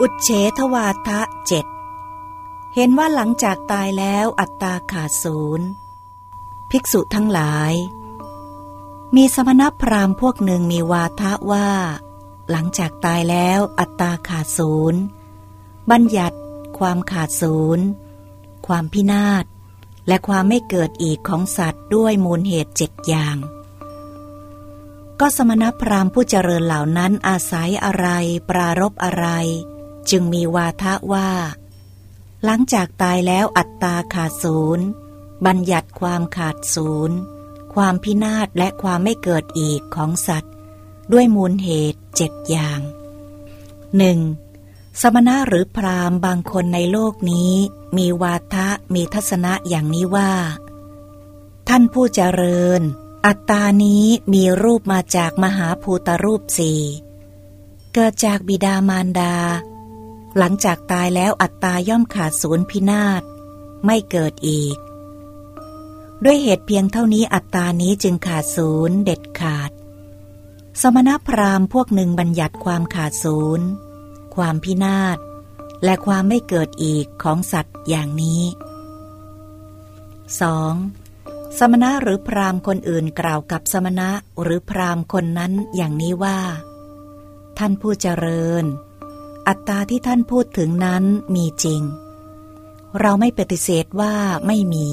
[0.00, 1.66] อุเฉทวาทะเจ็ด
[2.74, 5.66] เห็นว่าหลังจากตายแล้วอัตตาขาดศูนย์
[6.70, 7.72] ภิกษุทั้งหลาย
[9.16, 11.70] มีสมณพราหมณ์พวกหนึ่งมีวาทะว่า
[12.50, 15.00] หลังจากตายแล้วอัตตาขาดศูนย์
[15.90, 16.38] บัญญัติ
[16.78, 17.86] ความขาดศูนย์
[18.66, 19.44] ความพินาศ
[20.08, 23.36] และความไม่เกิดอีกของสัตว์ด้วยมูลเหตุเจ็ดอย่าง
[25.20, 28.06] ก็สมณพราหมณ์ผู้เจริญเหล่านั้นอาศัยอะไร
[28.48, 29.26] ปรารบอะไร
[30.10, 31.30] จึงมีวาทะว่า
[32.44, 34.86] หลังจากตายแล้วอัตตาขาดศูนย์
[35.46, 37.16] บัญญัติความขาดศูนย์
[37.74, 40.52] ความพินาศและความไม่เกิดอีกของสัตว์
[41.12, 42.80] ด้วยมูลเหตุเจ็ดอย่าง
[43.96, 44.18] หนึ่ง
[45.00, 47.54] สมณะหรือพราหมณ์บางคนในโลกนี้
[47.96, 50.32] มีวาทะมีทัศนะอย่างนี้ว่า
[51.68, 52.82] ท่านผู้เจริญ
[53.26, 56.82] อัตตานี้มีรูปมาจากมหาภูตรูปสี่
[57.94, 59.34] เกิดจากบิดามารดา
[60.38, 63.22] หลังจากตายแล้วอัตตาย่อมขาดศูนย์พินาศ
[63.86, 64.76] ไม่เกิดอีก
[66.24, 69.70] ด้วยเหตุเพียงเท่านี้อัตตานี้จึงขาดศูนย์เด็ดขาด
[70.80, 73.66] สมณพราหมณ์พวกหนึ่งบัญญัติความขาดศูนย์
[74.34, 75.18] ความพินาศ
[75.84, 78.42] และความไม่เกิดอีกของสัตว์อย่างนี้
[80.80, 81.58] 2.
[81.58, 84.10] สมณะหรือพราหมณ์คนอื่นกล่าวกับสมณะ
[84.42, 86.38] หรือพราหมณ์คนนั้นอย่างนี้ว่า
[87.58, 88.64] ท่านผู้เจริญ
[89.48, 91.82] อัตตาที่ท่านพูดถึงนั้นมีจริง
[93.00, 94.14] เราไม่ปฏิเสธว่า
[94.46, 94.88] ไม่มี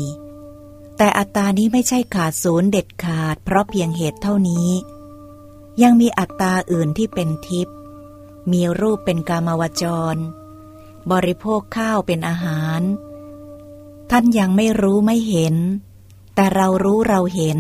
[0.98, 4.70] แต่อัตตานี้ไม่ใช่ขาดศูนย์เด็ดขาด เพราะเพียงเหตุเท่านี้
[5.82, 7.76] ยังมีอัตตาอื่นที่เป็นทิพย์
[8.52, 10.16] มีรูปเป็นกามวจร
[11.12, 12.82] บริโภคข้าวเป็นอาหาร
[14.12, 15.56] ท่านยังไม่รู้ไม่เห็น
[16.36, 17.60] แต่เรารู้เราเห็น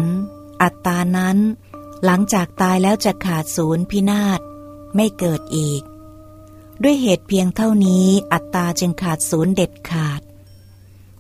[0.61, 1.37] อัตตานั้น
[2.05, 4.39] หลังจากตายแล้วจะขาดศูนย์พินาศ
[4.95, 5.81] ไม่เกิดอีก
[6.83, 10.21] ด้วยเหตุเพียงเท่านี้อัตตาจึงขาดศูนย์เด็ดขาด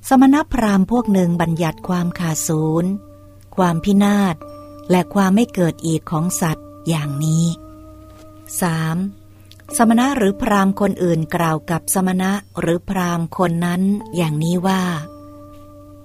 [0.07, 2.91] สมณพราหมณ์พวกหนึ่งบัญญัติความขาดศูนย์
[3.55, 4.35] ความพินาศ
[4.91, 7.45] และความไม่เกิดอีกของสัตว์อย่างนี้
[9.01, 9.77] 3.
[9.77, 13.81] สมณะหรือพราหมณ์คนอื่นกล่าวกับสมณะหรือพราหมณ์คนนั้น
[14.15, 14.83] อย่างนี้ว่า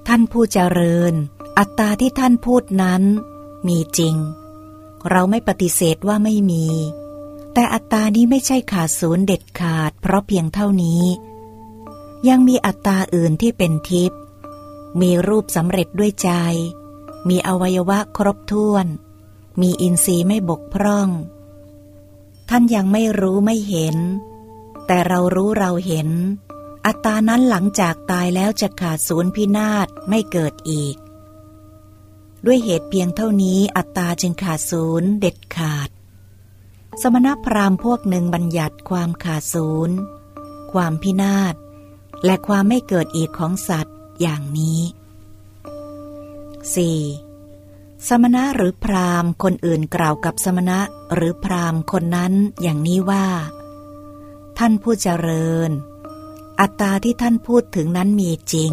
[0.07, 1.15] ท่านผู้เจริญ
[1.59, 3.03] อัตตาที่ท่านพูดนั้น
[3.69, 4.17] มีจริง
[5.11, 6.67] เราไม่ปฏิเสธว่าไม่มี
[7.53, 11.05] แต่อัตตานี้ไม่ใช่ขาดศูนย์เด็ดขาด เพราะเพียงเท่านี้
[12.29, 14.21] ยังมีอัตตาอื่นที่เป็นทิพย์
[15.01, 16.31] มีรูปสำเร็จด้วยใจ
[17.29, 18.87] มีอวัยวะครบถ้วน
[19.61, 21.09] มีอินทรีย์ไม่บกพร่อง
[22.49, 23.97] ท่านยังไม่รู้ไม่เห็น
[24.87, 26.09] แต่เรารู้เราเห็น
[26.87, 30.97] อัตตานั้นหลังจากตายแล้วจะขาดศูนย์พินาศไม่เกิดอีก
[32.45, 35.89] ด้วยเหตุเพียงเท่านี้อัตตาจึงขาดศูนย์เด็ดขาด
[37.01, 39.97] สมณพราหมณ์พวกหนึ่งบัญญัติความขาดศูนย์
[40.73, 41.55] ความพินาศ
[42.25, 44.81] และความไม่เกิดอีกของสัตว์อย่างนี้
[47.23, 48.09] 4.
[48.09, 50.79] สมณะหรือพราหมณ์คนอื่นกล่าวกับสมณะ
[51.15, 52.33] หรือพราหมณ์คนนั้น
[52.63, 53.27] อย่างนี้ว่า
[54.59, 55.71] ท่านผู้เจริญ
[56.61, 58.73] อัตตาที่ท่านพูดถึงนั้นมีจริง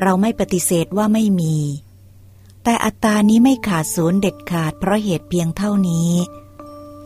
[0.00, 1.56] เราไม่ปฏิเสธว่าไม่มี
[2.62, 6.12] แต่อัตตานี้ไม่ขาดศูนย์เด็ดขาดเพราะเหตุเพียงเท่านี้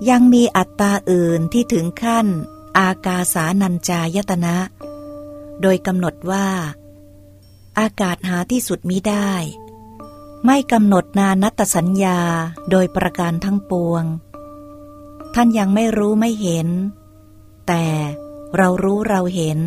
[0.08, 2.26] ยังมีอัตตาอื่นที่ถึงขั้น
[2.78, 4.56] อากาสานัญจายตนะ
[5.60, 6.48] โดยกำหนดว่า
[7.78, 9.32] อากาศหาที่สุดมิได้
[10.44, 12.20] ไม่กำหนดนานัตสัญญา
[12.70, 14.04] โดยประการทั้งปวง
[15.34, 16.68] ท่านยังไม่รู้ไม่เห็น
[17.66, 17.84] แต่
[18.56, 19.58] เรารู้เราเห็น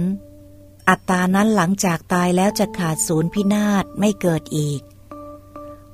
[0.90, 4.82] อัตตานั้นหลังจากตายแล้วจะขาดศูนย์พินาศไม่เกิดอีก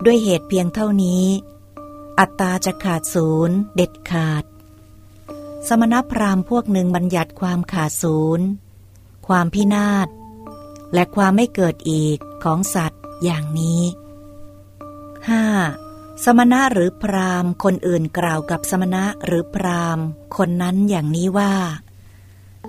[0.06, 1.26] ด้วยเหตุเพียงเท่านี้
[2.20, 4.44] อัตตาจะขาดศูนย์ เด็ดขาด
[5.68, 8.48] สมณพราหมณ์พวกหนึ่งบัญญัติความขาดศูนย์
[9.28, 10.08] ความพินาศ
[10.94, 13.82] และความไม่เกิดอีกของสัตว์อย่างนี้
[15.44, 16.24] 5.
[16.24, 20.06] สมณะหรือพราหมณ์คนอื่นกล่าวกับสมณะหรือพราหมณ์
[20.38, 21.54] คนนั้นอย่างนี้ว่า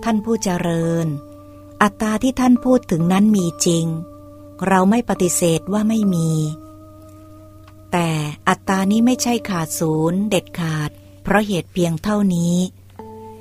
[0.05, 1.06] ท่านผู้เจริญ
[1.82, 3.87] อัตตาที่ท่านพูดถึงนั้นมีจริง
[4.67, 6.31] เราไม่ปฏิเสธว่าไม่มี
[7.92, 8.08] แต่
[8.48, 10.90] อัตตานี้ไม่ใช่ขาดศูนย์เด็ดขาด
[11.22, 12.56] เพราะเหตุเพียงเท่านี้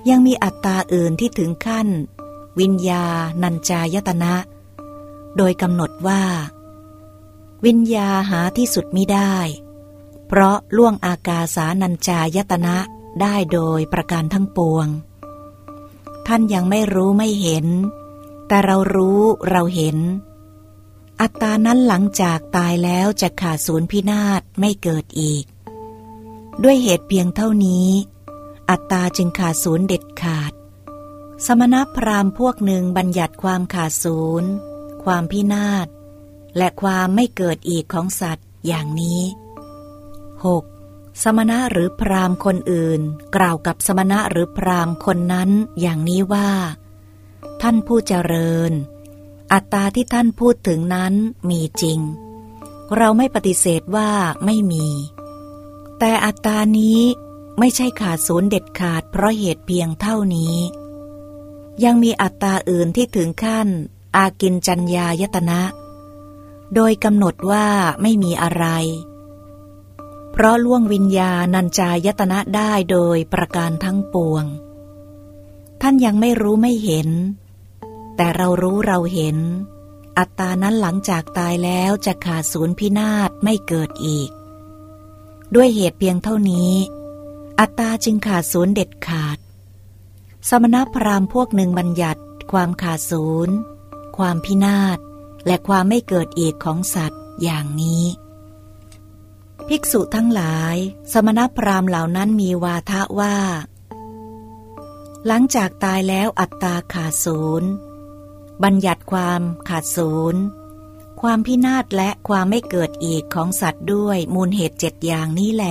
[0.10, 1.88] ยังมีอัตตาอื่นที่ถึงขั้น
[2.60, 3.06] วิญญา
[3.44, 4.36] ณัญจายตนะ
[5.38, 6.24] โดยกำหนดว่า
[7.66, 9.36] วิญญาหาที่สุดไมิได้
[10.28, 12.78] เพราะล่วงอากาสานัญจายตนะ
[13.22, 14.88] ได้โดยประการทั้งปวง
[16.28, 17.66] ท่านยังไม่รู้ไม่เห็น
[18.48, 19.98] แต่เรารู้เราเห็น
[21.22, 25.46] อัตตานั้นหลังจากตายแล้วจะขาดศูนย์พินาศไม่เกิดอีก
[26.64, 27.90] ด้วยเหตุเพียงเท่านี้
[28.70, 30.54] อัตตาจึงขาดศูนย์เด็ดขาด
[31.46, 34.50] สมณพราหมณ์พวกหนึ่งบัญญัติความขาดศูนย์
[35.04, 35.88] ความพินาศ
[36.58, 39.22] และความไม่เกิดอีกของสัตว์อย่างนี้
[40.44, 41.24] 6.
[41.24, 43.02] สมณะหรือพราหมณ์คนอื่น
[43.36, 45.50] กล่าวกับสมณะหรือพราหมณ์คนนั้น
[45.82, 46.50] อย่างนี้ว่า
[47.62, 48.72] ท่านผู้เจริญ
[49.54, 51.14] อัตตาที่ท่านพูดถึงนั้น
[51.50, 52.00] มีจริง
[52.98, 54.10] เราไม่ปฏิเสธว่า
[54.46, 54.88] ไม่มี
[56.00, 57.00] แต่อัตตานี้
[57.60, 60.56] ไม่ใช่ขาดศูนย์เด็ดขาดเพราะเหตุเพียงเท่านี้
[61.84, 63.68] ยังมีอัตตาอื่นที่ถึงขั้น
[64.16, 65.62] อากินจัญญายตนะ
[66.76, 67.68] โดยกำหนดว่า
[68.02, 68.66] ไม่มีอะไร
[70.32, 74.46] เพราะล่วงวิญญาณัญจายตนะได้โดยประการทั้งปวง
[75.82, 77.10] ท่านยังไม่รู้ไม่เห็น
[78.22, 79.38] แต่เรารู้เราเห็น
[80.18, 84.30] อัตตานั้นหลังจากตายแล้วจะขาดศูนย์พินาศไม่เกิดอีก
[85.56, 86.74] ด้วยเหตุเพียงเท่านี้
[87.60, 89.38] อัตตาจึงขาดศูนย์เด็ดขาด
[90.50, 92.22] สมณพราหมณ์พวกหนึ่งบัญญัติ
[92.52, 93.56] ความขาดศูนย์
[94.18, 94.98] ความพินาศ
[95.46, 98.06] และความไม่เกิดอีกของสัตว์อย่างนี้
[99.68, 100.76] ภิกษุทั้งหลาย
[101.14, 103.38] สมณพราหมณ์เหล่านั้นมีวาทะว่า
[105.28, 107.72] หลังจากตายแล้วอัตตาขาดศูนย์
[108.64, 110.42] บัญญัติความขาดศูนย์
[111.22, 115.66] ความพินาศและความไม่เกิดอีกของสัตว์ด้วยมูลเหตุเจ็ดอย่างนี้แหล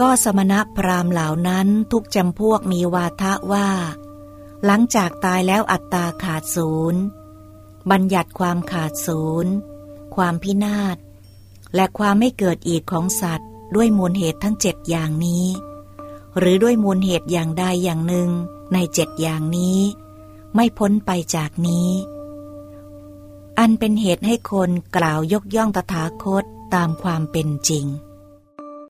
[0.00, 3.68] ก็สมณพราหมณ์เหล่านั้นทุกจำพวกมีวาทะว่า
[4.64, 7.02] หลังจากตายแล้วอัตตาขาดศูนย์
[7.90, 9.52] บัญญัติความขาดศูนย์
[10.14, 10.96] ความพินาศ
[11.74, 15.46] และความไม่เกิดอีกของสัตว์ ด้วยมูลเหตุทั้งเจ็ดอย่างนี้
[16.38, 18.30] หรือด้วยมูลเหตุอย่างใดอย่างหนึ่ง
[18.72, 19.80] ในเจ็ดอย่างนี้
[20.54, 21.90] ไม่พ้นไปจากนี้
[23.58, 27.86] อันเป็นเหตุให้คนกล่าวยกย่องตถาคตตามความเป็นจริง